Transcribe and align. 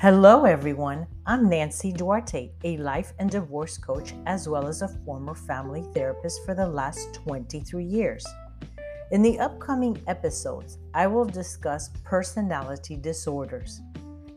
Hello, 0.00 0.44
everyone. 0.44 1.08
I'm 1.26 1.48
Nancy 1.48 1.90
Duarte, 1.90 2.52
a 2.62 2.76
life 2.76 3.14
and 3.18 3.28
divorce 3.28 3.76
coach, 3.76 4.14
as 4.26 4.48
well 4.48 4.68
as 4.68 4.80
a 4.80 4.96
former 5.04 5.34
family 5.34 5.82
therapist 5.92 6.44
for 6.44 6.54
the 6.54 6.68
last 6.68 7.14
23 7.14 7.82
years. 7.82 8.24
In 9.10 9.22
the 9.22 9.40
upcoming 9.40 10.00
episodes, 10.06 10.78
I 10.94 11.08
will 11.08 11.24
discuss 11.24 11.90
personality 12.04 12.94
disorders. 12.94 13.80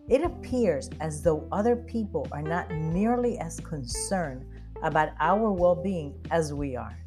It 0.10 0.24
appears 0.24 0.89
as 1.00 1.21
though 1.21 1.48
other 1.52 1.75
people 1.75 2.28
are 2.32 2.41
not 2.41 2.71
nearly 2.71 3.38
as 3.38 3.59
concerned 3.59 4.43
about 4.82 5.09
our 5.20 5.52
well 5.52 5.75
being 5.75 6.16
as 6.32 6.55
we 6.55 6.75
are. 6.75 6.98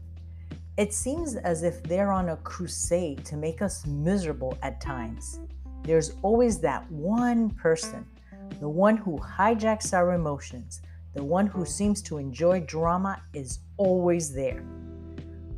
It 0.77 0.95
seems 0.95 1.35
as 1.35 1.65
if 1.65 1.83
they're 1.83 2.13
on 2.13 2.29
a 2.29 2.37
crusade 2.37 3.25
to 3.25 3.37
make 3.37 3.63
us 3.63 3.85
miserable 3.85 4.57
at 4.63 4.81
times. 4.81 5.41
There's 5.83 6.13
always 6.23 6.61
that 6.61 6.89
one 6.89 7.51
person, 7.51 8.07
the 8.61 8.69
one 8.69 8.97
who 8.97 9.19
hijacks 9.19 9.93
our 9.93 10.15
emotions, 10.15 10.81
the 11.15 11.25
one 11.25 11.47
who 11.47 11.65
seems 11.65 12.03
to 12.03 12.19
enjoy 12.19 12.61
drama 12.61 13.21
is 13.33 13.61
always 13.77 14.33
there. 14.35 14.65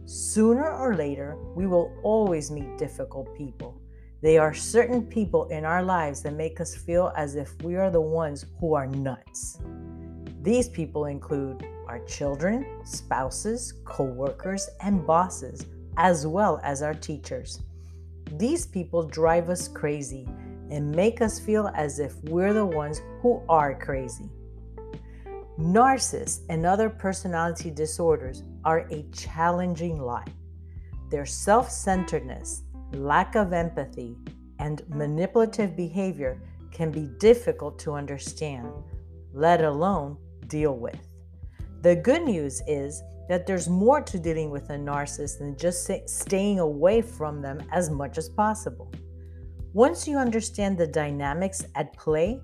Sooner 0.05 0.71
or 0.71 0.95
later, 0.95 1.37
we 1.55 1.67
will 1.67 1.93
always 2.03 2.51
meet 2.51 2.79
difficult 2.79 3.37
people. 3.37 3.81
They 4.23 4.39
are 4.39 4.55
certain 4.55 5.07
people 5.07 5.47
in 5.49 5.65
our 5.65 5.83
lives 5.83 6.23
that 6.23 6.35
make 6.35 6.61
us 6.61 6.75
feel 6.75 7.13
as 7.17 7.37
if 7.37 7.61
we 7.63 7.77
are 7.77 7.91
the 7.91 8.01
ones 8.01 8.47
who 8.61 8.75
are 8.75 8.87
nuts. 8.87 9.59
These 10.43 10.69
people 10.69 11.07
include 11.07 11.67
our 11.89 11.99
children, 12.07 12.65
spouses, 12.85 13.75
co 13.85 14.05
workers, 14.05 14.69
and 14.81 15.07
bosses, 15.07 15.67
as 15.97 16.27
well 16.27 16.61
as 16.63 16.83
our 16.83 16.95
teachers. 16.95 17.61
These 18.33 18.67
people 18.67 19.03
drive 19.03 19.51
us 19.51 19.69
crazy 19.69 20.29
and 20.71 20.91
make 20.91 21.21
us 21.21 21.39
feel 21.39 21.71
as 21.75 21.99
if 21.99 22.15
we're 22.25 22.53
the 22.53 22.67
ones 22.67 23.01
who 23.23 23.43
are 23.49 23.79
crazy. 23.79 24.31
Narcissists 25.59 26.41
and 26.49 26.67
other 26.67 26.91
personality 26.91 27.71
disorders 27.71 28.43
are 28.65 28.87
a 28.91 29.05
challenging 29.13 29.99
lot. 29.99 30.29
Their 31.11 31.25
self 31.25 31.71
centeredness, 31.71 32.63
lack 32.93 33.37
of 33.37 33.53
empathy, 33.53 34.17
and 34.59 34.83
manipulative 34.89 35.77
behavior 35.77 36.41
can 36.73 36.91
be 36.91 37.09
difficult 37.19 37.79
to 37.79 37.93
understand, 37.93 38.71
let 39.33 39.63
alone 39.65 40.19
deal 40.47 40.77
with. 40.77 40.99
The 41.83 41.97
good 41.97 42.23
news 42.23 42.61
is 42.67 43.03
that 43.29 43.47
there's 43.47 43.69
more 43.69 44.01
to 44.03 44.19
dealing 44.19 44.51
with 44.51 44.71
a 44.71 44.75
narcissist 44.75 45.39
than 45.39 45.57
just 45.57 45.91
staying 46.07 46.61
away 46.61 47.01
from 47.01 47.41
them 47.41 47.63
as 47.73 47.91
much 47.91 48.19
as 48.19 48.29
possible. 48.29 48.93
Once 49.77 50.09
you 50.09 50.17
understand 50.17 50.79
the 50.79 50.87
dynamics 50.87 51.67
at 51.75 51.93
play, 51.93 52.41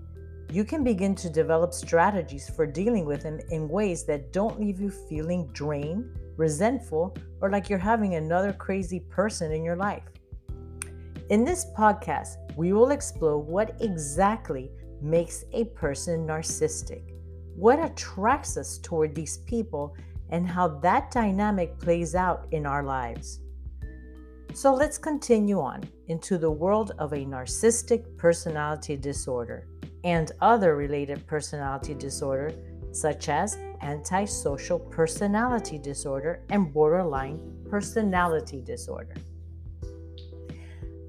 you 0.51 0.65
can 0.65 0.85
begin 0.85 1.15
to 1.15 1.31
develop 1.31 1.73
strategies 1.73 2.51
for 2.51 2.67
dealing 2.67 3.07
with 3.07 3.23
them 3.23 3.41
in 3.51 3.71
ways 3.71 4.05
that 4.05 4.35
don't 4.35 4.61
leave 4.61 4.79
you 4.79 4.91
feeling 4.91 5.49
drained, 5.55 6.05
resentful, 6.37 7.17
or 7.41 7.49
like 7.49 7.71
you're 7.71 7.79
having 7.79 8.17
another 8.17 8.53
crazy 8.53 9.01
person 9.01 9.51
in 9.51 9.65
your 9.65 9.77
life. 9.77 10.03
In 11.31 11.43
this 11.43 11.65
podcast, 11.75 12.37
we 12.55 12.75
will 12.75 12.91
explore 12.91 13.39
what 13.39 13.81
exactly 13.81 14.71
makes 15.01 15.47
a 15.55 15.65
person 15.65 16.27
narcissistic 16.27 17.01
what 17.57 17.83
attracts 17.83 18.59
us 18.59 18.77
toward 18.77 19.15
these 19.15 19.39
people, 19.39 19.97
and 20.29 20.47
how 20.47 20.69
that 20.69 21.11
dynamic 21.11 21.79
plays 21.79 22.15
out 22.15 22.47
in 22.51 22.67
our 22.67 22.83
lives. 22.83 23.42
So 24.55 24.75
let's 24.75 24.99
continue 24.99 25.61
on 25.61 25.83
into 26.09 26.37
the 26.37 26.51
world 26.51 26.93
of 26.99 27.15
a 27.15 27.25
narcissistic 27.25 28.17
personality 28.19 28.97
disorder 28.97 29.67
and 30.05 30.31
other 30.43 30.77
related 30.77 31.27
personality 31.27 31.95
disorder 31.95 32.53
such 32.93 33.31
as 33.31 33.57
antisocial 33.81 34.79
personality 34.79 35.79
disorder 35.79 36.43
and 36.51 36.73
borderline 36.73 37.41
personality 37.71 38.61
disorder. 38.61 39.15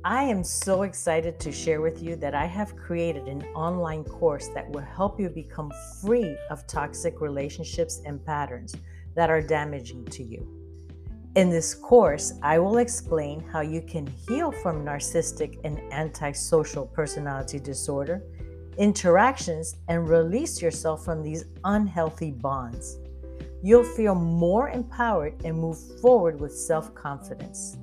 I 0.06 0.24
am 0.24 0.44
so 0.44 0.84
excited 0.84 1.38
to 1.42 1.52
share 1.52 1.82
with 1.82 2.02
you 2.02 2.16
that 2.18 2.34
I 2.34 2.46
have 2.46 2.78
created 2.78 3.28
an 3.28 3.44
online 3.56 4.06
course 4.06 4.48
that 4.56 4.70
will 4.70 4.82
help 4.82 5.20
you 5.20 5.30
become 5.30 5.72
free 6.02 6.38
of 6.50 6.66
toxic 6.68 7.20
relationships 7.20 8.02
and 8.06 8.26
patterns 8.26 8.74
that 9.16 9.30
are 9.30 9.42
damaging 9.42 10.06
to 10.06 10.24
you. 10.24 10.63
In 11.36 11.50
this 11.50 11.74
course, 11.74 12.34
I 12.44 12.60
will 12.60 12.78
explain 12.78 13.44
how 13.52 13.62
you 13.62 13.82
can 13.82 14.06
heal 14.06 14.52
from 14.52 14.86
narcissistic 14.86 15.60
and 15.64 15.80
antisocial 15.92 16.86
personality 16.86 17.60
disorder, 17.60 18.22
interactions, 18.78 19.78
and 19.88 20.08
release 20.08 20.62
yourself 20.62 21.04
from 21.04 21.24
these 21.24 21.46
unhealthy 21.64 22.30
bonds. 22.30 23.00
You'll 23.64 23.84
feel 23.84 24.14
more 24.14 24.70
empowered 24.70 25.34
and 25.44 25.58
move 25.58 25.80
forward 26.02 26.40
with 26.40 26.56
self 26.56 26.94
confidence. 26.94 27.78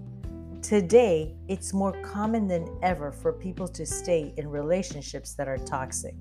Today, 0.62 1.34
it's 1.48 1.72
more 1.72 2.00
common 2.02 2.46
than 2.46 2.68
ever 2.82 3.10
for 3.10 3.32
people 3.32 3.66
to 3.66 3.84
stay 3.84 4.32
in 4.36 4.48
relationships 4.48 5.34
that 5.34 5.48
are 5.48 5.58
toxic. 5.58 6.14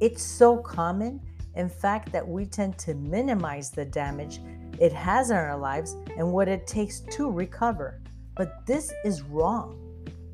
It's 0.00 0.22
so 0.22 0.56
common, 0.56 1.20
in 1.54 1.68
fact, 1.68 2.10
that 2.10 2.26
we 2.26 2.44
tend 2.44 2.76
to 2.78 2.94
minimize 2.94 3.70
the 3.70 3.84
damage 3.84 4.40
it 4.80 4.92
has 4.92 5.30
in 5.30 5.36
our 5.36 5.58
lives 5.58 5.96
and 6.16 6.32
what 6.32 6.48
it 6.48 6.66
takes 6.66 7.00
to 7.00 7.30
recover. 7.30 8.00
But 8.34 8.66
this 8.66 8.92
is 9.04 9.22
wrong. 9.22 9.82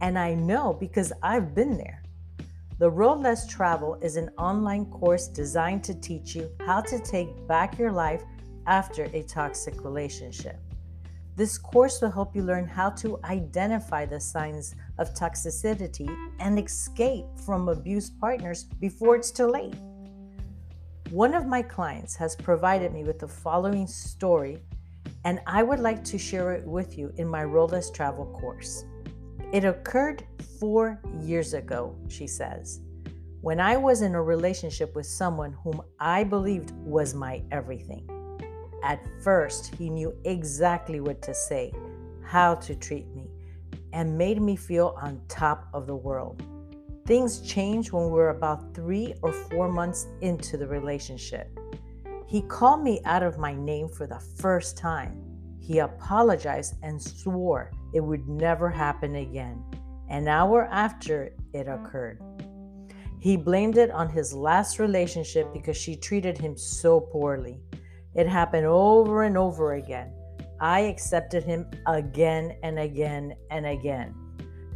And 0.01 0.19
I 0.19 0.35
know 0.35 0.77
because 0.79 1.13
I've 1.23 1.55
been 1.55 1.77
there. 1.77 2.03
The 2.79 2.91
Road 2.91 3.21
Less 3.21 3.47
Travel 3.47 3.97
is 4.03 4.17
an 4.17 4.31
online 4.39 4.87
course 4.87 5.29
designed 5.29 5.85
to 5.85 5.95
teach 5.95 6.35
you 6.35 6.51
how 6.67 6.81
to 6.81 6.99
take 6.99 7.47
back 7.47 7.79
your 7.79 7.93
life 7.93 8.25
after 8.67 9.05
a 9.13 9.23
toxic 9.23 9.85
relationship. 9.85 10.59
This 11.37 11.57
course 11.57 12.03
will 12.03 12.11
help 12.11 12.35
you 12.37 12.43
learn 12.43 12.67
how 12.67 12.91
to 12.91 13.19
identify 13.25 14.05
the 14.05 14.21
signs 14.21 14.75
of 14.99 15.15
toxicity 15.15 16.09
and 16.41 16.59
escape 16.59 17.25
from 17.47 17.69
abused 17.69 18.19
partners 18.21 18.65
before 18.65 19.17
it's 19.17 19.31
too 19.31 19.47
late. 19.47 19.75
One 21.13 21.35
of 21.35 21.47
my 21.47 21.61
clients 21.61 22.17
has 22.17 22.35
provided 22.35 22.91
me 22.91 23.05
with 23.05 23.19
the 23.19 23.29
following 23.29 23.87
story, 23.87 24.63
and 25.27 25.41
I 25.47 25.63
would 25.63 25.79
like 25.79 26.03
to 26.05 26.17
share 26.17 26.53
it 26.53 26.65
with 26.65 26.97
you 26.97 27.13
in 27.19 27.29
my 27.29 27.45
Road 27.45 27.73
Less 27.73 27.91
Travel 27.91 28.25
course. 28.41 28.87
It 29.53 29.67
occurred 29.67 30.25
four 30.59 31.03
years 31.21 31.53
ago, 31.53 31.95
she 32.09 32.27
says, 32.27 32.81
when 33.43 33.61
I 33.61 33.77
was 33.77 34.01
in 34.01 34.15
a 34.15 34.23
relationship 34.23 34.97
with 34.97 35.05
someone 35.05 35.53
whom 35.63 35.83
I 36.01 36.25
believed 36.25 36.71
was 36.77 37.13
my 37.13 37.43
everything. 37.51 38.09
At 38.83 39.07
first, 39.23 39.75
he 39.75 39.91
knew 39.91 40.17
exactly 40.25 41.01
what 41.01 41.21
to 41.25 41.35
say, 41.35 41.75
how 42.25 42.55
to 42.55 42.75
treat 42.75 43.15
me, 43.15 43.29
and 43.93 44.17
made 44.17 44.41
me 44.41 44.57
feel 44.57 44.97
on 44.99 45.21
top 45.29 45.69
of 45.75 45.87
the 45.87 45.95
world. 45.95 46.43
Things 47.05 47.41
changed 47.41 47.91
when 47.91 48.05
we 48.05 48.13
were 48.13 48.29
about 48.29 48.75
three 48.75 49.15
or 49.23 49.33
four 49.33 49.69
months 49.69 50.07
into 50.21 50.57
the 50.57 50.69
relationship. 50.69 51.49
He 52.29 52.43
called 52.43 52.83
me 52.83 53.01
out 53.05 53.25
of 53.25 53.39
my 53.39 53.55
name 53.55 53.89
for 53.89 54.07
the 54.07 54.21
first 54.39 54.79
time. 54.79 55.21
He 55.59 55.81
apologized 55.81 56.75
and 56.83 57.03
swore 57.03 57.73
it 57.93 58.01
would 58.01 58.29
never 58.29 58.71
happen 58.71 59.17
again. 59.17 59.65
An 60.11 60.29
hour 60.29 60.69
after 60.71 61.35
it 61.53 61.67
occurred, 61.67 62.21
he 63.19 63.37
blamed 63.37 63.79
it 63.79 63.91
on 63.91 64.09
his 64.09 64.33
last 64.33 64.79
relationship 64.79 65.53
because 65.53 65.77
she 65.77 65.97
treated 65.97 66.39
him 66.39 66.57
so 66.57 67.01
poorly. 67.01 67.61
It 68.15 68.29
happened 68.29 68.67
over 68.67 69.25
and 69.25 69.37
over 69.37 69.75
again. 69.75 70.13
I 70.61 70.81
accepted 70.81 71.43
him 71.43 71.67
again 71.87 72.57
and 72.63 72.79
again 72.79 73.35
and 73.51 73.67
again 73.67 74.15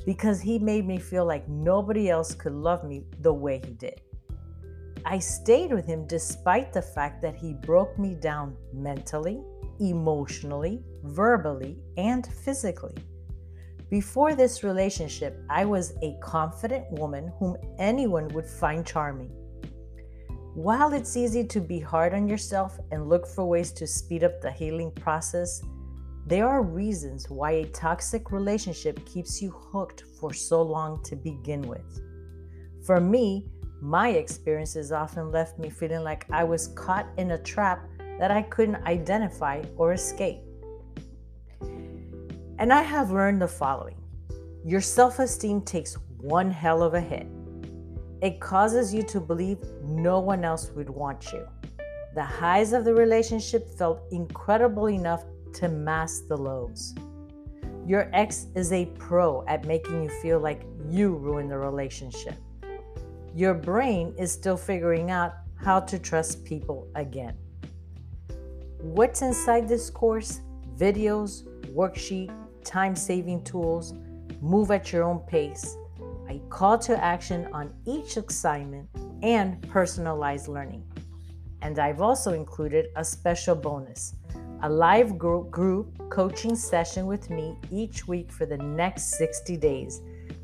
because 0.06 0.40
he 0.40 0.58
made 0.58 0.86
me 0.86 0.98
feel 0.98 1.26
like 1.26 1.46
nobody 1.48 2.08
else 2.08 2.32
could 2.32 2.54
love 2.54 2.84
me 2.84 3.04
the 3.20 3.32
way 3.32 3.60
he 3.62 3.72
did. 3.72 4.00
I 5.04 5.18
stayed 5.18 5.72
with 5.72 5.84
him 5.84 6.06
despite 6.06 6.72
the 6.72 6.80
fact 6.80 7.20
that 7.22 7.36
he 7.36 7.52
broke 7.52 7.98
me 7.98 8.14
down 8.14 8.56
mentally, 8.72 9.42
emotionally, 9.80 10.82
verbally, 11.02 11.76
and 11.96 12.26
physically. 12.26 12.94
Before 13.90 14.34
this 14.34 14.64
relationship, 14.64 15.40
I 15.50 15.64
was 15.64 15.92
a 16.02 16.16
confident 16.20 16.90
woman 16.92 17.32
whom 17.38 17.56
anyone 17.78 18.28
would 18.28 18.46
find 18.46 18.86
charming. 18.86 19.30
While 20.54 20.92
it's 20.92 21.16
easy 21.16 21.44
to 21.44 21.60
be 21.60 21.78
hard 21.78 22.14
on 22.14 22.26
yourself 22.26 22.80
and 22.90 23.08
look 23.08 23.26
for 23.26 23.44
ways 23.44 23.72
to 23.72 23.86
speed 23.86 24.24
up 24.24 24.40
the 24.40 24.50
healing 24.50 24.90
process, 24.90 25.62
there 26.26 26.48
are 26.48 26.62
reasons 26.62 27.30
why 27.30 27.52
a 27.52 27.66
toxic 27.66 28.32
relationship 28.32 29.04
keeps 29.06 29.40
you 29.40 29.50
hooked 29.52 30.02
for 30.18 30.34
so 30.34 30.60
long 30.60 31.00
to 31.04 31.14
begin 31.14 31.62
with. 31.62 32.02
For 32.84 33.00
me, 33.00 33.46
my 33.80 34.08
experiences 34.08 34.90
often 34.90 35.30
left 35.30 35.56
me 35.56 35.70
feeling 35.70 36.02
like 36.02 36.26
I 36.32 36.42
was 36.42 36.68
caught 36.68 37.06
in 37.16 37.30
a 37.30 37.38
trap 37.38 37.88
that 38.18 38.32
I 38.32 38.42
couldn't 38.42 38.84
identify 38.86 39.62
or 39.76 39.92
escape. 39.92 40.40
And 42.58 42.72
I 42.72 42.82
have 42.82 43.12
learned 43.12 43.40
the 43.40 43.48
following 43.48 43.96
your 44.64 44.80
self 44.80 45.20
esteem 45.20 45.60
takes 45.60 45.96
one 46.18 46.50
hell 46.50 46.82
of 46.82 46.94
a 46.94 47.00
hit. 47.00 47.28
It 48.20 48.40
causes 48.40 48.92
you 48.92 49.04
to 49.04 49.20
believe 49.20 49.58
no 49.84 50.18
one 50.18 50.44
else 50.44 50.72
would 50.74 50.90
want 50.90 51.32
you. 51.32 51.46
The 52.16 52.24
highs 52.24 52.72
of 52.72 52.84
the 52.84 52.94
relationship 52.94 53.68
felt 53.78 54.00
incredible 54.10 54.88
enough 54.88 55.24
to 55.56 55.68
mask 55.68 56.28
the 56.28 56.36
lows. 56.36 56.94
Your 57.86 58.10
ex 58.12 58.46
is 58.54 58.72
a 58.72 58.86
pro 58.98 59.44
at 59.46 59.64
making 59.64 60.02
you 60.02 60.08
feel 60.20 60.38
like 60.38 60.62
you 60.88 61.14
ruined 61.14 61.50
the 61.50 61.58
relationship. 61.58 62.34
Your 63.34 63.54
brain 63.54 64.14
is 64.18 64.32
still 64.32 64.56
figuring 64.56 65.10
out 65.10 65.34
how 65.54 65.80
to 65.80 65.98
trust 65.98 66.44
people 66.44 66.88
again. 66.94 67.36
What's 68.80 69.22
inside 69.22 69.68
this 69.68 69.88
course? 69.88 70.40
Videos, 70.76 71.44
worksheet, 71.74 72.32
time 72.64 72.94
saving 72.94 73.44
tools, 73.44 73.94
move 74.40 74.70
at 74.70 74.92
your 74.92 75.04
own 75.04 75.20
pace, 75.20 75.76
a 76.28 76.38
call 76.50 76.78
to 76.80 77.02
action 77.02 77.48
on 77.52 77.72
each 77.86 78.16
assignment, 78.16 78.88
and 79.22 79.62
personalized 79.70 80.48
learning. 80.48 80.84
And 81.62 81.78
I've 81.78 82.00
also 82.00 82.32
included 82.32 82.88
a 82.96 83.04
special 83.04 83.54
bonus 83.54 84.14
a 84.62 84.68
live 84.68 85.18
group 85.18 86.08
coaching 86.08 86.56
session 86.56 87.06
with 87.06 87.28
me 87.28 87.58
each 87.70 88.08
week 88.08 88.32
for 88.32 88.46
the 88.46 88.56
next 88.56 89.18
60 89.18 89.56
days 89.58 90.00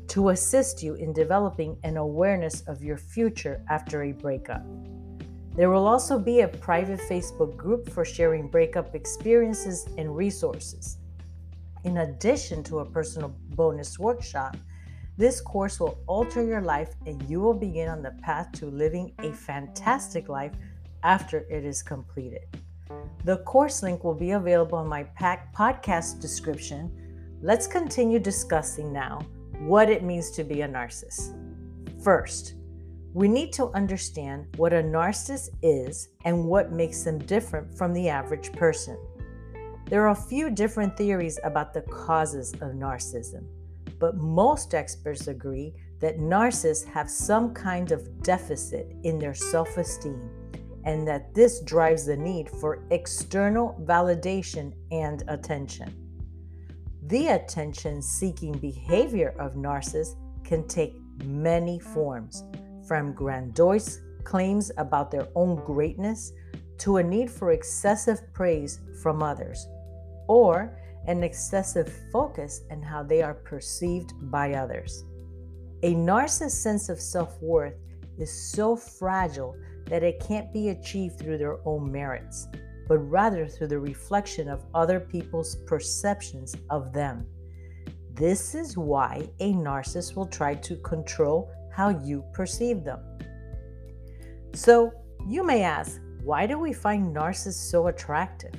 to 0.07 0.29
assist 0.29 0.83
you 0.83 0.93
in 0.95 1.13
developing 1.13 1.75
an 1.83 1.97
awareness 1.97 2.61
of 2.61 2.83
your 2.83 2.97
future 2.97 3.63
after 3.69 4.03
a 4.03 4.11
breakup. 4.11 4.63
There 5.55 5.69
will 5.71 5.87
also 5.87 6.19
be 6.19 6.41
a 6.41 6.47
private 6.47 6.99
Facebook 6.99 7.57
group 7.57 7.91
for 7.91 8.05
sharing 8.05 8.47
breakup 8.47 8.93
experiences 8.93 9.87
and 9.97 10.15
resources. 10.15 10.97
In 11.83 11.97
addition 11.97 12.63
to 12.65 12.79
a 12.79 12.85
personal 12.85 13.35
bonus 13.55 13.97
workshop, 13.97 14.55
this 15.17 15.41
course 15.41 15.79
will 15.79 15.99
alter 16.07 16.43
your 16.43 16.61
life 16.61 16.93
and 17.05 17.21
you 17.29 17.39
will 17.39 17.53
begin 17.53 17.89
on 17.89 18.01
the 18.03 18.11
path 18.21 18.51
to 18.53 18.67
living 18.67 19.13
a 19.19 19.31
fantastic 19.31 20.29
life 20.29 20.53
after 21.03 21.45
it 21.49 21.65
is 21.65 21.81
completed. 21.81 22.47
The 23.25 23.37
course 23.37 23.81
link 23.83 24.03
will 24.03 24.13
be 24.13 24.31
available 24.31 24.81
in 24.81 24.87
my 24.87 25.05
podcast 25.15 26.19
description. 26.19 26.91
Let's 27.41 27.67
continue 27.67 28.19
discussing 28.19 28.91
now 28.91 29.21
what 29.59 29.89
it 29.89 30.03
means 30.03 30.29
to 30.31 30.43
be 30.43 30.61
a 30.61 30.67
narcissist. 30.67 31.33
First, 32.03 32.55
we 33.13 33.27
need 33.27 33.53
to 33.53 33.67
understand 33.69 34.47
what 34.57 34.73
a 34.73 34.81
narcissist 34.83 35.49
is 35.61 36.09
and 36.25 36.45
what 36.45 36.71
makes 36.71 37.03
them 37.03 37.19
different 37.19 37.77
from 37.77 37.93
the 37.93 38.09
average 38.09 38.51
person. 38.53 38.97
There 39.85 40.01
are 40.01 40.11
a 40.11 40.15
few 40.15 40.49
different 40.49 40.97
theories 40.97 41.39
about 41.43 41.73
the 41.73 41.83
causes 41.83 42.53
of 42.53 42.73
narcissism, 42.73 43.45
but 43.99 44.17
most 44.17 44.73
experts 44.73 45.27
agree 45.27 45.75
that 45.99 46.17
narcissists 46.17 46.85
have 46.85 47.09
some 47.09 47.53
kind 47.53 47.91
of 47.91 48.21
deficit 48.21 48.93
in 49.03 49.19
their 49.19 49.33
self 49.33 49.77
esteem 49.77 50.29
and 50.85 51.07
that 51.07 51.33
this 51.33 51.61
drives 51.61 52.05
the 52.05 52.17
need 52.17 52.49
for 52.49 52.83
external 52.91 53.79
validation 53.85 54.73
and 54.91 55.23
attention. 55.27 55.93
The 57.07 57.27
attention 57.27 58.01
seeking 58.01 58.53
behavior 58.53 59.35
of 59.39 59.53
narcissists 59.53 60.15
can 60.43 60.67
take 60.67 60.95
many 61.23 61.79
forms, 61.79 62.43
from 62.87 63.13
grandiose 63.13 63.99
claims 64.23 64.71
about 64.77 65.11
their 65.11 65.27
own 65.35 65.63
greatness 65.63 66.31
to 66.79 66.97
a 66.97 67.03
need 67.03 67.29
for 67.29 67.51
excessive 67.51 68.21
praise 68.33 68.79
from 69.01 69.21
others, 69.21 69.67
or 70.27 70.77
an 71.07 71.23
excessive 71.23 71.93
focus 72.11 72.61
on 72.71 72.81
how 72.81 73.03
they 73.03 73.21
are 73.21 73.33
perceived 73.33 74.13
by 74.31 74.53
others. 74.53 75.03
A 75.83 75.93
narcissist's 75.93 76.61
sense 76.61 76.89
of 76.89 76.99
self 76.99 77.41
worth 77.41 77.75
is 78.17 78.31
so 78.31 78.75
fragile 78.75 79.55
that 79.85 80.03
it 80.03 80.23
can't 80.25 80.51
be 80.53 80.69
achieved 80.69 81.19
through 81.19 81.37
their 81.37 81.57
own 81.65 81.91
merits, 81.91 82.47
but 82.87 82.97
rather 82.97 83.47
through 83.47 83.67
the 83.67 83.79
reflection 83.79 84.49
of 84.49 84.65
other 84.73 84.99
people's 84.99 85.55
perceptions 85.65 86.55
of 86.69 86.93
them. 86.93 87.25
This 88.13 88.53
is 88.53 88.77
why 88.77 89.27
a 89.39 89.53
narcissist 89.53 90.15
will 90.15 90.27
try 90.27 90.55
to 90.55 90.75
control 90.77 91.51
how 91.71 91.89
you 91.89 92.23
perceive 92.33 92.83
them. 92.83 92.99
So, 94.53 94.91
you 95.27 95.43
may 95.43 95.63
ask, 95.63 95.99
why 96.23 96.45
do 96.45 96.59
we 96.59 96.73
find 96.73 97.15
narcissists 97.15 97.71
so 97.71 97.87
attractive? 97.87 98.53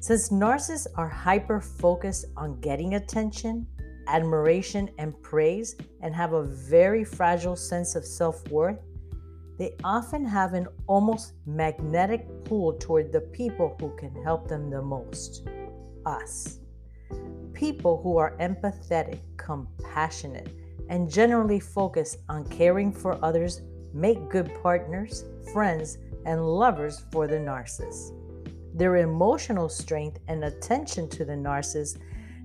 Since 0.00 0.30
narcissists 0.30 0.86
are 0.96 1.08
hyper 1.08 1.60
focused 1.60 2.26
on 2.36 2.60
getting 2.60 2.94
attention, 2.94 3.66
admiration, 4.08 4.90
and 4.98 5.20
praise, 5.22 5.76
and 6.00 6.14
have 6.14 6.32
a 6.32 6.42
very 6.42 7.04
fragile 7.04 7.56
sense 7.56 7.94
of 7.94 8.04
self 8.04 8.48
worth, 8.48 8.78
they 9.58 9.76
often 9.84 10.24
have 10.24 10.54
an 10.54 10.66
almost 10.86 11.34
magnetic 11.46 12.26
pull 12.44 12.72
toward 12.74 13.12
the 13.12 13.20
people 13.20 13.76
who 13.80 13.94
can 13.96 14.14
help 14.22 14.48
them 14.48 14.70
the 14.70 14.82
most 14.82 15.46
us. 16.06 16.58
People 17.52 18.00
who 18.02 18.16
are 18.16 18.36
empathetic, 18.38 19.20
compassionate, 19.36 20.50
and 20.88 21.10
generally 21.10 21.60
focused 21.60 22.18
on 22.28 22.44
caring 22.48 22.92
for 22.92 23.22
others 23.24 23.60
make 23.94 24.30
good 24.30 24.50
partners, 24.62 25.24
friends, 25.52 25.98
and 26.24 26.44
lovers 26.44 27.04
for 27.12 27.26
the 27.26 27.36
narcissist. 27.36 28.12
Their 28.74 28.96
emotional 28.96 29.68
strength 29.68 30.18
and 30.28 30.44
attention 30.44 31.08
to 31.10 31.24
the 31.24 31.34
narcissist 31.34 31.98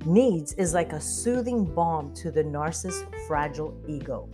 needs 0.05 0.53
is 0.53 0.73
like 0.73 0.93
a 0.93 1.01
soothing 1.01 1.63
balm 1.63 2.13
to 2.15 2.31
the 2.31 2.43
narcissist's 2.43 3.05
fragile 3.27 3.73
ego. 3.87 4.29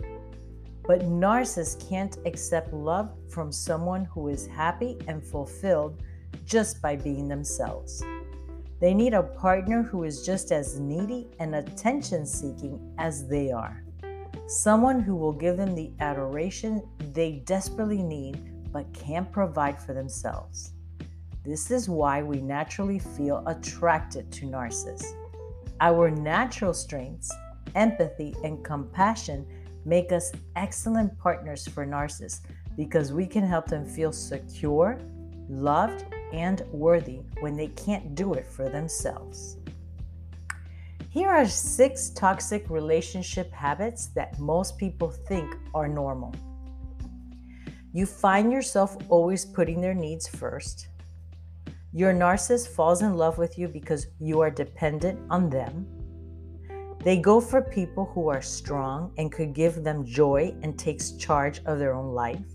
But 0.85 1.01
narcissists 1.01 1.89
can't 1.89 2.17
accept 2.25 2.73
love 2.73 3.11
from 3.29 3.51
someone 3.51 4.05
who 4.05 4.27
is 4.27 4.47
happy 4.47 4.97
and 5.07 5.23
fulfilled 5.23 6.03
just 6.45 6.81
by 6.81 6.95
being 6.95 7.27
themselves. 7.27 8.03
They 8.81 8.93
need 8.93 9.13
a 9.13 9.23
partner 9.23 9.81
who 9.81 10.03
is 10.03 10.25
just 10.25 10.51
as 10.51 10.79
needy 10.79 11.29
and 11.39 11.55
attention 11.55 12.25
seeking 12.25 12.93
as 12.97 13.27
they 13.27 13.49
are. 13.51 13.81
Someone 14.47 14.99
who 14.99 15.15
will 15.15 15.31
give 15.31 15.55
them 15.55 15.73
the 15.73 15.91
adoration 16.01 16.83
they 17.13 17.43
desperately 17.45 18.03
need 18.03 18.71
but 18.73 18.91
can't 18.93 19.31
provide 19.31 19.81
for 19.81 19.93
themselves. 19.93 20.73
This 21.45 21.71
is 21.71 21.87
why 21.87 22.23
we 22.23 22.41
naturally 22.41 22.99
feel 22.99 23.41
attracted 23.47 24.31
to 24.33 24.47
narcissists. 24.47 25.13
Our 25.79 26.11
natural 26.11 26.73
strengths, 26.73 27.31
empathy, 27.75 28.35
and 28.43 28.63
compassion 28.65 29.45
make 29.85 30.11
us 30.11 30.31
excellent 30.55 31.17
partners 31.19 31.67
for 31.67 31.85
narcissists 31.85 32.41
because 32.77 33.13
we 33.13 33.25
can 33.25 33.45
help 33.45 33.67
them 33.67 33.85
feel 33.85 34.11
secure, 34.11 34.99
loved, 35.49 36.05
and 36.31 36.61
worthy 36.71 37.21
when 37.39 37.55
they 37.55 37.67
can't 37.67 38.15
do 38.15 38.33
it 38.33 38.47
for 38.47 38.69
themselves. 38.69 39.57
Here 41.09 41.29
are 41.29 41.45
six 41.45 42.09
toxic 42.09 42.69
relationship 42.69 43.51
habits 43.53 44.07
that 44.15 44.39
most 44.39 44.79
people 44.79 45.11
think 45.11 45.55
are 45.75 45.87
normal. 45.87 46.33
You 47.93 48.07
find 48.07 48.51
yourself 48.51 48.97
always 49.09 49.45
putting 49.45 49.79
their 49.79 49.93
needs 49.93 50.27
first. 50.27 50.87
Your 51.91 52.11
narcissist 52.11 52.69
falls 52.69 53.03
in 53.03 53.13
love 53.13 53.37
with 53.37 53.59
you 53.59 53.67
because 53.67 54.07
you 54.19 54.39
are 54.39 54.49
dependent 54.49 55.19
on 55.29 55.51
them. 55.51 55.85
They 57.03 57.17
go 57.17 57.41
for 57.41 57.61
people 57.61 58.05
who 58.13 58.29
are 58.29 58.41
strong 58.41 59.11
and 59.17 59.29
could 59.29 59.53
give 59.53 59.83
them 59.83 60.05
joy 60.05 60.55
and 60.61 60.79
takes 60.79 61.11
charge 61.11 61.59
of 61.65 61.77
their 61.77 61.93
own 61.93 62.13
life. 62.13 62.45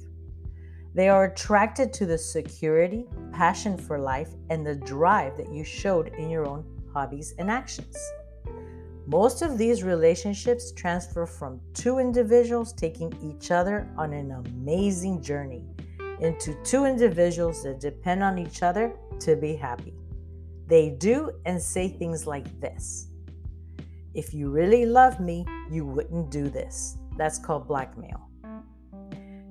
They 0.94 1.10
are 1.10 1.24
attracted 1.24 1.92
to 1.92 2.06
the 2.06 2.16
security, 2.16 3.04
passion 3.30 3.76
for 3.76 3.98
life, 3.98 4.30
and 4.48 4.66
the 4.66 4.74
drive 4.74 5.36
that 5.36 5.52
you 5.52 5.64
showed 5.64 6.08
in 6.14 6.30
your 6.30 6.46
own 6.46 6.64
hobbies 6.94 7.34
and 7.38 7.50
actions. 7.50 7.96
Most 9.06 9.42
of 9.42 9.58
these 9.58 9.82
relationships 9.82 10.72
transfer 10.72 11.26
from 11.26 11.60
two 11.74 11.98
individuals 11.98 12.72
taking 12.72 13.12
each 13.22 13.50
other 13.50 13.86
on 13.98 14.14
an 14.14 14.30
amazing 14.32 15.22
journey 15.22 15.64
into 16.20 16.54
two 16.64 16.86
individuals 16.86 17.62
that 17.64 17.80
depend 17.80 18.22
on 18.22 18.38
each 18.38 18.62
other 18.62 18.96
to 19.20 19.36
be 19.36 19.54
happy. 19.54 19.94
They 20.66 20.90
do 20.90 21.32
and 21.44 21.60
say 21.60 21.88
things 21.88 22.26
like 22.26 22.60
this 22.60 23.07
if 24.14 24.32
you 24.32 24.50
really 24.50 24.86
love 24.86 25.20
me, 25.20 25.46
you 25.70 25.84
wouldn't 25.84 26.30
do 26.30 26.48
this. 26.48 26.96
That's 27.16 27.38
called 27.38 27.68
blackmail. 27.68 28.28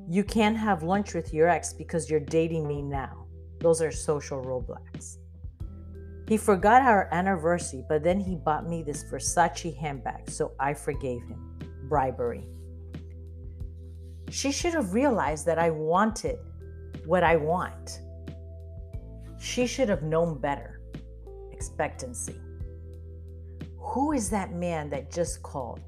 You 0.09 0.23
can't 0.23 0.57
have 0.57 0.83
lunch 0.83 1.13
with 1.13 1.33
your 1.33 1.47
ex 1.47 1.73
because 1.73 2.09
you're 2.09 2.19
dating 2.19 2.67
me 2.67 2.81
now. 2.81 3.27
Those 3.59 3.81
are 3.81 3.91
social 3.91 4.41
roadblocks. 4.41 5.17
He 6.27 6.37
forgot 6.37 6.81
our 6.81 7.07
anniversary, 7.11 7.83
but 7.87 8.03
then 8.03 8.19
he 8.19 8.35
bought 8.35 8.67
me 8.67 8.83
this 8.83 9.03
Versace 9.05 9.75
handbag, 9.77 10.29
so 10.29 10.51
I 10.59 10.73
forgave 10.73 11.23
him. 11.23 11.57
Bribery. 11.87 12.47
She 14.29 14.51
should 14.51 14.73
have 14.73 14.93
realized 14.93 15.45
that 15.45 15.57
I 15.57 15.69
wanted 15.69 16.37
what 17.05 17.23
I 17.23 17.37
want. 17.37 18.01
She 19.39 19.67
should 19.67 19.87
have 19.87 20.03
known 20.03 20.39
better. 20.39 20.81
Expectancy. 21.51 22.35
Who 23.87 24.11
is 24.11 24.29
that 24.29 24.53
man 24.53 24.89
that 24.91 25.11
just 25.11 25.41
called? 25.43 25.81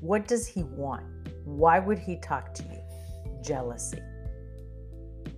What 0.00 0.26
does 0.26 0.46
he 0.46 0.62
want? 0.64 1.04
Why 1.44 1.78
would 1.78 1.98
he 1.98 2.16
talk 2.16 2.54
to 2.54 2.62
you? 2.64 2.82
jealousy. 3.42 4.02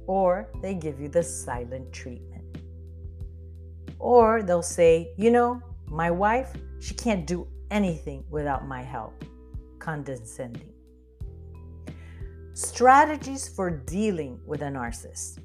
Or 0.07 0.49
they 0.61 0.75
give 0.75 1.01
you 1.01 1.09
the 1.09 1.23
silent 1.23 1.93
treatment. 1.93 2.59
Or 3.99 4.43
they'll 4.43 4.63
say, 4.63 5.13
you 5.17 5.31
know, 5.31 5.63
my 5.87 6.11
wife, 6.11 6.53
she 6.81 6.95
can't 6.95 7.27
do 7.27 7.49
anything 7.71 8.25
without 8.31 8.69
my 8.69 8.83
help. 8.83 9.25
Condescending. 9.79 10.73
Strategies 12.53 13.49
for 13.49 13.71
dealing 13.71 14.39
with 14.47 14.63
a 14.63 14.67
narcissist. 14.67 15.39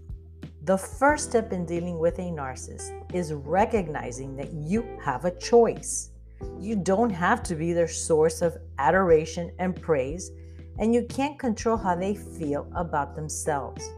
The 0.65 0.77
first 0.77 1.29
step 1.29 1.53
in 1.53 1.65
dealing 1.65 1.97
with 1.97 2.19
a 2.19 2.29
narcissist 2.29 2.91
is 3.15 3.33
recognizing 3.33 4.35
that 4.35 4.51
you 4.53 4.85
have 5.01 5.25
a 5.25 5.31
choice. 5.31 6.11
You 6.59 6.75
don't 6.75 7.09
have 7.09 7.43
to 7.43 7.55
be 7.55 7.73
their 7.73 7.87
source 7.87 8.41
of 8.41 8.57
adoration 8.77 9.51
and 9.59 9.79
praise, 9.79 10.31
and 10.77 10.93
you 10.93 11.05
can't 11.05 11.37
control 11.37 11.77
how 11.77 11.95
they 11.95 12.15
feel 12.15 12.71
about 12.75 13.15
themselves. 13.15 13.89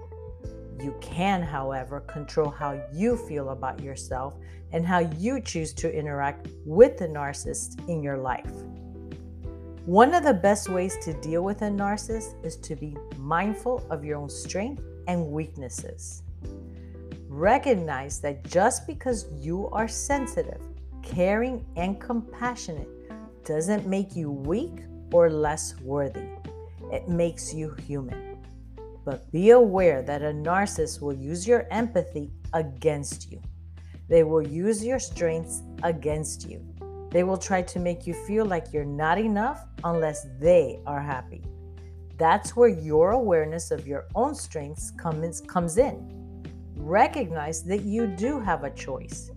You 0.81 0.95
can, 1.00 1.43
however, 1.43 2.00
control 2.01 2.50
how 2.50 2.81
you 2.91 3.15
feel 3.15 3.50
about 3.50 3.81
yourself 3.81 4.36
and 4.71 4.86
how 4.86 5.00
you 5.00 5.39
choose 5.39 5.74
to 5.74 5.95
interact 5.95 6.48
with 6.65 6.98
the 6.98 7.07
narcissist 7.07 7.88
in 7.88 8.01
your 8.01 8.17
life. 8.17 8.51
One 9.86 10.13
of 10.13 10.24
the 10.24 10.33
best 10.33 10.69
ways 10.69 10.98
to 11.03 11.13
deal 11.21 11.43
with 11.43 11.62
a 11.62 11.69
narcissist 11.69 12.43
is 12.45 12.55
to 12.57 12.75
be 12.75 12.95
mindful 13.17 13.86
of 13.89 14.05
your 14.05 14.17
own 14.17 14.29
strength 14.29 14.83
and 15.07 15.31
weaknesses. 15.31 16.24
Recognize 17.27 18.19
that 18.21 18.43
just 18.43 18.88
because 18.88 19.27
you 19.33 19.69
are 19.69 19.88
sensitive, 19.88 20.62
caring, 21.03 21.65
and 21.75 22.00
compassionate 22.00 22.89
doesn't 23.46 23.88
make 23.88 24.15
you 24.15 24.31
weak 24.31 24.84
or 25.13 25.29
less 25.29 25.79
worthy. 25.81 26.27
It 26.91 27.08
makes 27.08 27.53
you 27.53 27.75
human. 27.88 28.38
But 29.03 29.31
be 29.31 29.50
aware 29.51 30.01
that 30.03 30.22
a 30.22 30.31
narcissist 30.31 31.01
will 31.01 31.13
use 31.13 31.48
your 31.48 31.65
empathy 31.72 32.31
against 32.53 33.31
you. 33.31 33.41
They 34.08 34.24
will 34.24 34.46
use 34.46 34.86
your 34.86 35.00
strengths 35.00 35.63
against 35.84 36.50
you. 36.50 36.65
They 37.10 37.24
will 37.24 37.38
try 37.38 37.62
to 37.62 37.79
make 37.79 38.05
you 38.05 38.13
feel 38.13 38.46
like 38.46 38.72
you're 38.72 38.86
not 38.86 39.17
enough 39.17 39.65
unless 39.84 40.27
they 40.39 40.79
are 40.86 41.01
happy. 41.01 41.43
That's 42.17 42.55
where 42.55 42.70
your 42.70 43.12
awareness 43.12 43.72
of 43.72 43.88
your 43.88 44.05
own 44.15 44.36
strengths 44.36 44.91
comes, 44.91 45.77
in. 45.77 46.43
Recognize 46.75 47.63
that 47.63 47.81
you 47.81 48.08
do 48.08 48.39
have 48.39 48.63
a 48.63 48.70
choice. 48.70 49.31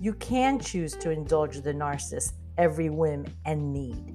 You 0.00 0.12
can 0.14 0.58
choose 0.58 0.92
to 0.96 1.10
indulge 1.10 1.60
the 1.62 1.72
narcissist 1.72 2.34
every 2.58 2.90
whim 2.90 3.24
and 3.44 3.72
need, 3.72 4.14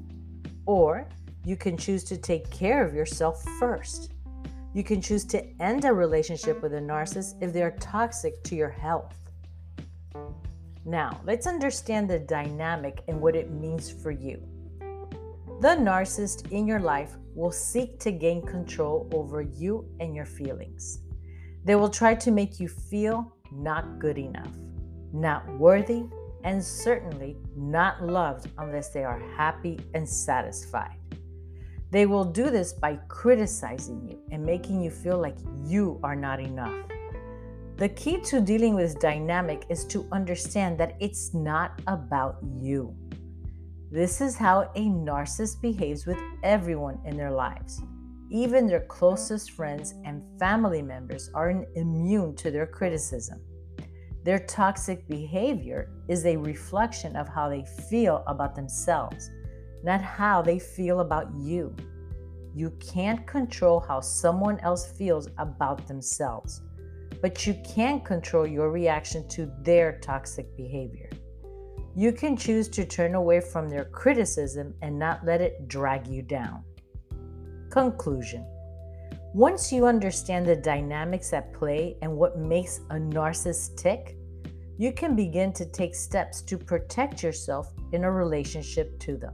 or 0.66 1.08
you 1.44 1.56
can 1.56 1.76
choose 1.76 2.04
to 2.06 2.18
take 2.18 2.50
care 2.52 2.86
of 2.86 2.94
yourself 2.94 3.44
first. 3.60 4.14
You 4.74 4.84
can 4.84 5.02
choose 5.02 5.26
to 5.26 5.44
end 5.60 5.86
a 5.86 5.94
relationship 5.94 6.62
with 6.62 6.74
a 6.76 6.80
narcissist 6.80 7.42
if 7.42 7.52
they 7.52 7.64
are 7.64 7.72
toxic 7.72 8.44
to 8.44 8.56
your 8.56 8.70
health. 8.70 9.16
Now, 10.86 11.20
let's 11.26 11.48
understand 11.48 12.10
the 12.10 12.20
dynamic 12.20 13.02
and 13.08 13.20
what 13.20 13.36
it 13.36 13.52
means 13.52 13.92
for 13.92 14.12
you. 14.12 14.42
The 15.62 15.76
narcissist 15.76 16.52
in 16.52 16.68
your 16.68 16.80
life 16.80 17.18
will 17.36 17.52
seek 17.52 18.00
to 18.00 18.12
gain 18.12 18.46
control 18.46 19.10
over 19.14 19.42
you 19.42 19.86
and 20.00 20.16
your 20.16 20.26
feelings. 20.26 21.00
They 21.64 21.76
will 21.76 21.90
try 21.90 22.16
to 22.16 22.32
make 22.32 22.60
you 22.60 22.68
feel 22.68 23.36
not 23.52 24.00
good 24.00 24.18
enough, 24.18 24.52
not 25.14 25.48
worthy, 25.58 26.04
and 26.44 26.64
certainly 26.64 27.38
not 27.56 28.04
loved 28.04 28.50
unless 28.58 28.90
they 28.90 29.04
are 29.04 29.20
happy 29.36 29.80
and 29.94 30.08
satisfied. 30.08 30.98
They 31.92 32.06
will 32.06 32.24
do 32.24 32.50
this 32.50 32.74
by 32.74 32.96
criticizing 33.10 34.08
you 34.08 34.20
and 34.32 34.46
making 34.46 34.82
you 34.82 34.90
feel 34.90 35.20
like 35.20 35.36
you 35.66 36.00
are 36.04 36.16
not 36.16 36.40
enough. 36.40 36.74
The 37.76 37.90
key 37.90 38.22
to 38.22 38.40
dealing 38.40 38.76
with 38.76 39.00
dynamic 39.00 39.66
is 39.70 39.86
to 39.86 40.08
understand 40.12 40.78
that 40.78 40.96
it's 41.00 41.34
not 41.34 41.82
about 41.88 42.38
you. 42.56 42.96
This 43.92 44.22
is 44.22 44.38
how 44.38 44.72
a 44.76 44.86
narcissist 44.86 45.62
behaves 45.62 46.06
with 46.06 46.18
everyone 46.44 47.00
in 47.06 47.18
their 47.18 47.32
lives. 47.32 47.82
Even 48.30 48.68
their 48.68 48.86
closest 48.86 49.52
friends 49.52 49.94
and 50.06 50.24
family 50.40 50.82
members 50.82 51.30
are 51.34 51.66
immune 51.76 52.36
to 52.38 52.52
their 52.52 52.68
criticism. 52.68 53.42
Their 54.24 54.40
toxic 54.40 55.08
behavior 55.08 55.90
is 56.08 56.26
a 56.26 56.38
reflection 56.38 57.16
of 57.16 57.28
how 57.28 57.50
they 57.50 57.66
feel 57.90 58.24
about 58.28 58.56
themselves 58.56 59.32
not 59.84 60.02
how 60.02 60.42
they 60.42 60.60
feel 60.60 61.00
about 61.00 61.34
you. 61.36 61.76
You 62.54 62.72
can't 62.80 63.26
control 63.26 63.80
how 63.80 64.02
someone 64.02 64.60
else 64.60 64.92
feels 64.92 65.30
about 65.38 65.88
themselves, 65.88 66.62
but 67.22 67.48
you 67.48 67.56
can 67.66 68.02
control 68.02 68.46
your 68.46 68.72
reaction 68.72 69.28
to 69.30 69.52
their 69.62 70.00
toxic 70.00 70.56
behavior. 70.58 71.10
You 71.96 72.12
can 72.12 72.38
choose 72.38 72.68
to 72.70 72.86
turn 72.86 73.16
away 73.16 73.42
from 73.42 73.70
their 73.70 73.86
criticism 73.86 74.74
and 74.82 74.98
not 74.98 75.26
let 75.26 75.42
it 75.42 75.68
drag 75.68 76.08
you 76.08 76.22
down. 76.22 76.64
Conclusion 77.70 78.46
Once 79.34 79.72
you 79.72 79.86
understand 79.86 80.46
the 80.46 80.56
dynamics 80.58 81.32
at 81.32 81.54
play 81.54 81.96
and 82.02 82.14
what 82.14 82.38
makes 82.38 82.82
a 82.90 82.96
narcissist 82.96 83.78
tick, 83.78 84.18
you 84.78 84.92
can 84.92 85.16
begin 85.16 85.54
to 85.54 85.66
take 85.66 85.96
steps 85.96 86.42
to 86.42 86.58
protect 86.58 87.24
yourself 87.24 87.72
in 87.94 88.04
a 88.04 88.12
relationship 88.12 89.00
to 89.00 89.16
them. 89.16 89.34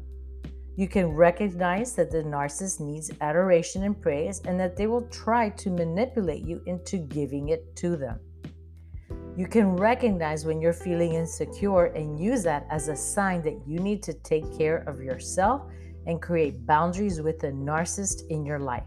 You 0.76 0.88
can 0.88 1.08
recognize 1.08 1.96
that 1.96 2.12
the 2.12 2.22
narcissist 2.22 2.80
needs 2.80 3.10
adoration 3.22 3.86
and 3.86 4.00
praise 4.00 4.40
and 4.46 4.60
that 4.60 4.78
they 4.78 4.86
will 4.86 5.08
try 5.10 5.50
to 5.50 5.72
manipulate 5.72 6.46
you 6.46 6.62
into 6.68 6.98
giving 6.98 7.50
it 7.50 7.76
to 7.78 7.98
them. 7.98 8.20
You 9.36 9.48
can 9.48 9.76
recognize 9.76 10.46
when 10.46 10.62
you're 10.62 10.74
feeling 10.74 11.14
insecure 11.14 11.86
and 11.86 12.20
use 12.20 12.44
that 12.44 12.68
as 12.70 12.88
a 12.88 12.96
sign 12.96 13.42
that 13.42 13.60
you 13.66 13.80
need 13.80 14.04
to 14.04 14.14
take 14.14 14.56
care 14.56 14.84
of 14.88 15.02
yourself 15.02 15.64
and 16.06 16.22
create 16.22 16.68
boundaries 16.68 17.20
with 17.20 17.40
the 17.40 17.48
narcissist 17.48 18.28
in 18.30 18.46
your 18.46 18.60
life. 18.60 18.84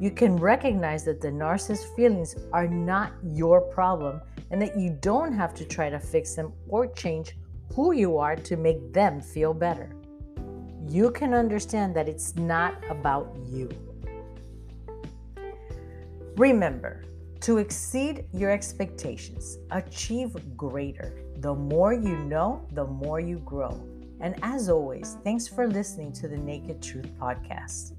You 0.00 0.10
can 0.10 0.36
recognize 0.36 1.04
that 1.04 1.20
the 1.20 1.28
narcissist's 1.28 1.94
feelings 1.94 2.34
are 2.52 2.66
not 2.66 3.12
your 3.22 3.60
problem 3.60 4.20
and 4.50 4.60
that 4.60 4.76
you 4.76 4.98
don't 5.00 5.32
have 5.32 5.54
to 5.54 5.64
try 5.64 5.90
to 5.90 6.00
fix 6.00 6.34
them 6.34 6.52
or 6.68 6.88
change 6.88 7.36
who 7.74 7.92
you 7.92 8.18
are 8.18 8.34
to 8.34 8.56
make 8.56 8.92
them 8.92 9.20
feel 9.20 9.54
better 9.54 9.94
you 10.90 11.12
can 11.12 11.34
understand 11.34 11.94
that 11.94 12.08
it's 12.08 12.34
not 12.34 12.74
about 12.90 13.36
you. 13.46 13.68
Remember, 16.36 17.04
to 17.42 17.58
exceed 17.58 18.24
your 18.32 18.50
expectations, 18.50 19.58
achieve 19.70 20.36
greater. 20.56 21.12
The 21.36 21.54
more 21.54 21.92
you 21.92 22.16
know, 22.16 22.66
the 22.72 22.84
more 22.84 23.20
you 23.20 23.38
grow. 23.38 23.80
And 24.20 24.34
as 24.42 24.68
always, 24.68 25.16
thanks 25.22 25.46
for 25.46 25.68
listening 25.68 26.12
to 26.14 26.28
the 26.28 26.36
Naked 26.36 26.82
Truth 26.82 27.08
Podcast. 27.18 27.92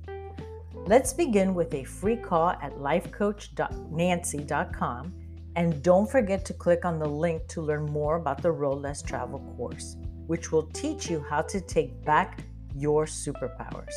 Let's 0.87 1.13
begin 1.13 1.53
with 1.53 1.73
a 1.73 1.83
free 1.83 2.17
call 2.17 2.49
at 2.49 2.77
lifecoachnancy.com. 2.77 5.13
And 5.55 5.83
don't 5.83 6.09
forget 6.09 6.45
to 6.45 6.53
click 6.53 6.85
on 6.85 6.97
the 6.97 7.07
link 7.07 7.45
to 7.49 7.61
learn 7.61 7.85
more 7.85 8.15
about 8.15 8.41
the 8.41 8.51
Road 8.51 8.81
Less 8.81 9.01
Travel 9.01 9.39
course, 9.57 9.97
which 10.27 10.51
will 10.51 10.67
teach 10.73 11.09
you 11.09 11.25
how 11.29 11.41
to 11.43 11.61
take 11.61 12.03
back 12.05 12.43
your 12.75 13.05
superpowers. 13.05 13.93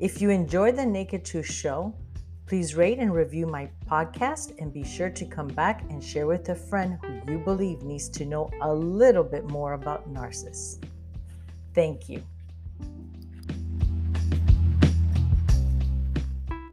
If 0.00 0.22
you 0.22 0.30
enjoyed 0.30 0.76
the 0.76 0.86
Naked 0.86 1.24
Truth 1.24 1.46
show, 1.46 1.94
please 2.46 2.74
rate 2.74 2.98
and 2.98 3.12
review 3.12 3.46
my 3.46 3.68
podcast 3.86 4.60
and 4.60 4.72
be 4.72 4.84
sure 4.84 5.10
to 5.10 5.24
come 5.24 5.48
back 5.48 5.82
and 5.90 6.02
share 6.02 6.26
with 6.26 6.48
a 6.48 6.54
friend 6.54 6.98
who 7.02 7.32
you 7.32 7.38
believe 7.38 7.82
needs 7.82 8.08
to 8.10 8.24
know 8.24 8.50
a 8.62 8.72
little 8.72 9.24
bit 9.24 9.50
more 9.50 9.74
about 9.74 10.12
narcissists. 10.12 10.82
Thank 11.74 12.08
you. 12.08 12.22